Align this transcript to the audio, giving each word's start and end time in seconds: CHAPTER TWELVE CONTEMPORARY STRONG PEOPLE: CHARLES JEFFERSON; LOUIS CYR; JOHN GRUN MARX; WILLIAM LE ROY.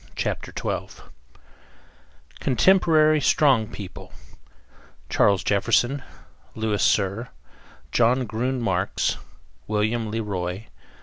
CHAPTER 0.15 0.51
TWELVE 0.51 1.11
CONTEMPORARY 2.39 3.21
STRONG 3.21 3.67
PEOPLE: 3.71 4.11
CHARLES 5.09 5.43
JEFFERSON; 5.43 6.01
LOUIS 6.55 6.81
CYR; 6.83 7.29
JOHN 7.91 8.25
GRUN 8.25 8.59
MARX; 8.61 9.17
WILLIAM 9.67 10.09
LE 10.09 10.19
ROY. 10.21 10.65